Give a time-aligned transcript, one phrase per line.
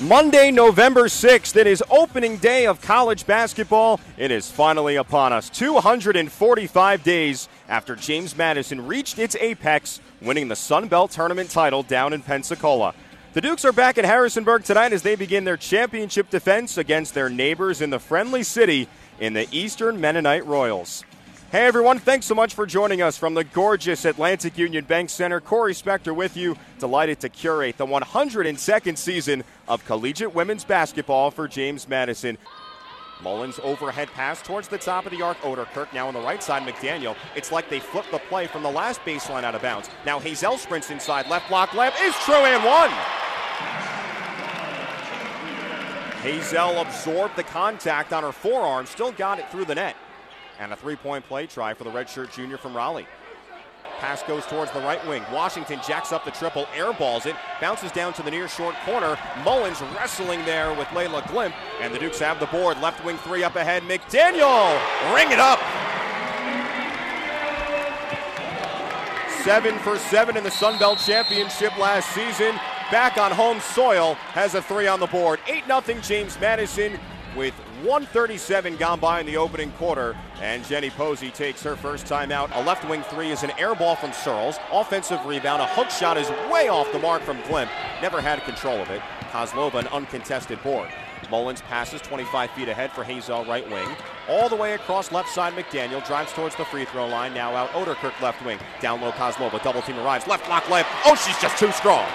[0.00, 1.54] Monday, November 6th.
[1.54, 4.00] It is opening day of college basketball.
[4.16, 5.48] It is finally upon us.
[5.50, 12.12] 245 days after James Madison reached its apex, winning the Sun Belt Tournament title down
[12.12, 12.92] in Pensacola.
[13.34, 17.30] The Dukes are back at Harrisonburg tonight as they begin their championship defense against their
[17.30, 18.88] neighbors in the friendly city
[19.20, 21.04] in the Eastern Mennonite Royals.
[21.54, 25.40] Hey everyone, thanks so much for joining us from the gorgeous Atlantic Union Bank Center.
[25.40, 31.46] Corey Spector with you, delighted to curate the 102nd season of collegiate women's basketball for
[31.46, 32.38] James Madison.
[33.22, 35.38] Mullins overhead pass towards the top of the arc.
[35.42, 36.64] Ouderkirk now on the right side.
[36.64, 37.14] McDaniel.
[37.36, 39.88] It's like they flipped the play from the last baseline out of bounds.
[40.04, 41.28] Now Hazel sprints inside.
[41.28, 42.90] Left block left is true and one.
[46.20, 49.94] Hazel absorbed the contact on her forearm, still got it through the net.
[50.60, 53.06] And a three point play try for the redshirt junior from Raleigh.
[53.98, 55.22] Pass goes towards the right wing.
[55.32, 59.16] Washington jacks up the triple, airballs it, bounces down to the near short corner.
[59.44, 62.80] Mullins wrestling there with Layla Glimp, and the Dukes have the board.
[62.80, 63.82] Left wing three up ahead.
[63.84, 64.74] McDaniel,
[65.14, 65.60] ring it up.
[69.42, 72.54] Seven for seven in the Sun Belt Championship last season.
[72.90, 75.40] Back on home soil, has a three on the board.
[75.46, 76.98] 8 0 James Madison
[77.36, 82.30] with 137 gone by in the opening quarter, and Jenny Posey takes her first time
[82.30, 82.50] out.
[82.54, 84.58] A left wing three is an air ball from Searles.
[84.72, 85.60] Offensive rebound.
[85.62, 87.70] A hook shot is way off the mark from Glimp.
[88.00, 89.00] Never had control of it.
[89.30, 90.88] Kozlova, an uncontested board.
[91.30, 93.88] Mullins passes 25 feet ahead for Hazel right wing.
[94.28, 97.34] All the way across left side, McDaniel drives towards the free throw line.
[97.34, 98.58] Now out Ouderkirk left wing.
[98.80, 99.62] Down low, Kozlova.
[99.62, 100.26] Double team arrives.
[100.26, 100.88] Left block left.
[101.06, 102.06] Oh, she's just too strong.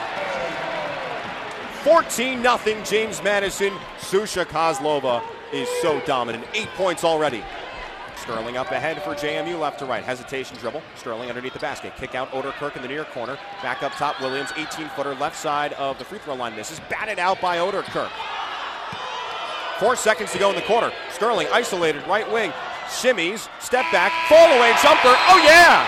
[1.83, 3.71] 14 0 James Madison.
[3.99, 6.45] Susha Kozlova is so dominant.
[6.53, 7.43] Eight points already.
[8.17, 10.03] Sterling up ahead for JMU left to right.
[10.03, 10.83] Hesitation dribble.
[10.97, 11.95] Sterling underneath the basket.
[11.95, 13.37] Kick out Ouderkirk in the near corner.
[13.63, 14.19] Back up top.
[14.19, 16.55] Williams, 18 footer left side of the free throw line.
[16.55, 16.81] Misses.
[16.89, 18.11] Batted out by Ouderkirk.
[19.79, 20.91] Four seconds to go in the quarter.
[21.11, 22.51] Sterling isolated right wing.
[22.87, 23.47] Shimmies.
[23.61, 24.11] Step back.
[24.27, 25.15] Fall away jumper.
[25.29, 25.87] Oh, yeah!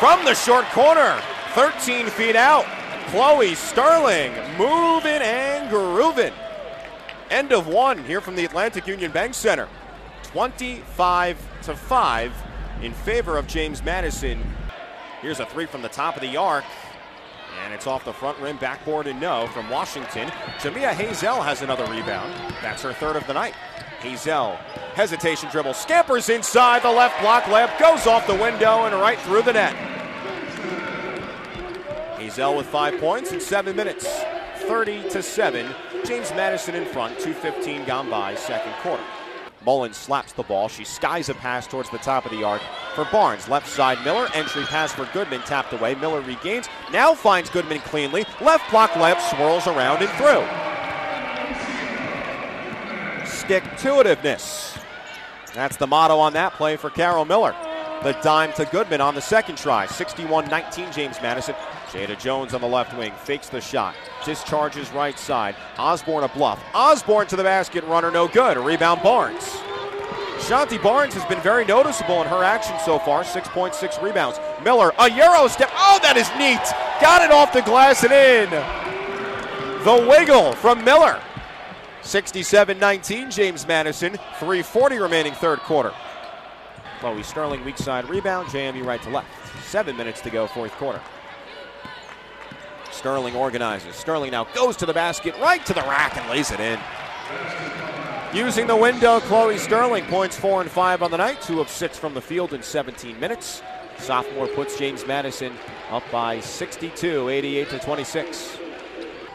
[0.00, 1.22] From the short corner.
[1.54, 2.66] 13 feet out.
[3.10, 6.32] Chloe Sterling moving and grooving.
[7.28, 9.68] End of one here from the Atlantic Union Bank Center.
[10.22, 12.32] 25 to 5
[12.82, 14.40] in favor of James Madison.
[15.22, 16.64] Here's a three from the top of the arc.
[17.64, 20.28] And it's off the front rim, backboard and no from Washington.
[20.60, 22.32] Jamia Hazel has another rebound.
[22.62, 23.54] That's her third of the night.
[24.02, 24.52] Hazel,
[24.94, 29.42] hesitation dribble, scampers inside the left block left, goes off the window and right through
[29.42, 29.89] the net.
[32.20, 34.06] Hazel with five points in seven minutes,
[34.66, 35.66] 30 to 7.
[36.04, 39.02] James Madison in front, 2.15 gone by, second quarter.
[39.64, 40.68] Mullins slaps the ball.
[40.68, 42.60] She skies a pass towards the top of the arc
[42.94, 43.48] for Barnes.
[43.48, 44.28] Left side, Miller.
[44.34, 45.94] Entry pass for Goodman, tapped away.
[45.94, 46.68] Miller regains.
[46.92, 48.26] Now finds Goodman cleanly.
[48.42, 50.44] Left block left, swirls around and through.
[53.26, 54.78] Stick to itiveness.
[55.54, 57.54] That's the motto on that play for Carol Miller.
[58.02, 59.84] The dime to Goodman on the second try.
[59.84, 61.54] 61 19, James Madison.
[61.88, 63.94] Jada Jones on the left wing fakes the shot.
[64.24, 65.54] Discharges right side.
[65.76, 66.62] Osborne a bluff.
[66.72, 68.56] Osborne to the basket runner, no good.
[68.56, 69.44] Rebound Barnes.
[70.38, 73.22] Shanti Barnes has been very noticeable in her action so far.
[73.22, 74.40] 6.6 rebounds.
[74.64, 75.70] Miller, a Euro step.
[75.74, 76.62] Oh, that is neat.
[77.02, 78.48] Got it off the glass and in.
[79.84, 81.20] The wiggle from Miller.
[82.00, 84.14] 67 19, James Madison.
[84.38, 85.92] 3.40 remaining third quarter.
[87.00, 88.48] Chloe Sterling, weak side rebound.
[88.48, 89.28] JMU right to left.
[89.64, 91.00] Seven minutes to go, fourth quarter.
[92.92, 93.96] Sterling organizes.
[93.96, 96.78] Sterling now goes to the basket, right to the rack, and lays it in.
[98.34, 101.98] Using the window, Chloe Sterling points four and five on the night, two of six
[101.98, 103.62] from the field in 17 minutes.
[103.98, 105.52] Sophomore puts James Madison
[105.90, 108.58] up by 62, 88 to 26.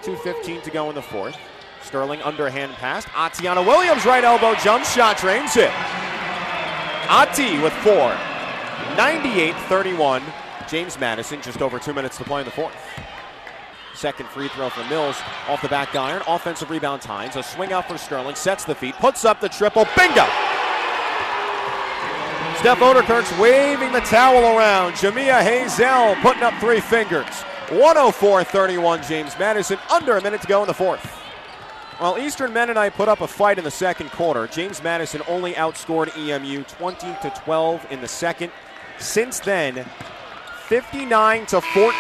[0.04, 1.36] 2.15 to go in the fourth.
[1.82, 3.06] Sterling underhand pass.
[3.16, 5.72] Atiana Williams, right elbow jump shot, drains it.
[7.10, 8.18] Ati with four.
[8.98, 10.24] 98 31.
[10.68, 12.76] James Madison, just over two minutes to play in the fourth.
[13.94, 15.16] Second free throw for Mills
[15.48, 16.22] off the back iron.
[16.28, 17.36] Offensive rebound Tynes.
[17.36, 18.36] A swing out for Sterling.
[18.36, 18.96] Sets the feet.
[18.96, 19.86] Puts up the triple.
[19.96, 20.26] Bingo!
[22.60, 24.94] Steph Ouderkirk's waving the towel around.
[24.94, 27.44] Jamia Hazel putting up three fingers.
[27.70, 29.78] 104 31 James Madison.
[29.92, 31.15] Under a minute to go in the fourth.
[31.98, 36.12] While Eastern Mennonite put up a fight in the second quarter, James Madison only outscored
[36.18, 38.52] EMU 20 to 12 in the second.
[39.00, 39.86] Since then,
[40.68, 41.94] 59 to 14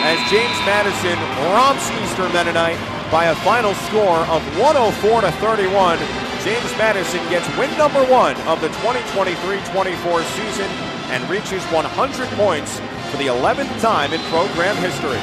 [0.00, 1.18] as James Madison
[1.52, 2.78] romps Eastern Mennonite
[3.12, 5.98] by a final score of 104 to 31.
[6.40, 10.70] James Madison gets win number one of the 2023-24 season
[11.12, 12.80] and reaches 100 points
[13.10, 15.20] for the 11th time in program history.